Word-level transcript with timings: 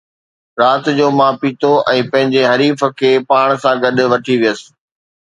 رات 0.63 0.83
جو، 0.99 1.07
مان 1.19 1.33
پيتو 1.41 1.71
۽ 1.93 1.99
پنهنجي 2.15 2.43
حریف 2.51 2.77
کي 3.03 3.11
پاڻ 3.31 3.47
سان 3.63 3.75
گڏ 3.87 3.97
وٺي 4.13 4.35
ويس 4.43 4.59